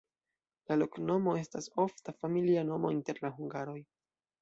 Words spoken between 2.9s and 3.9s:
inter la hungaroj.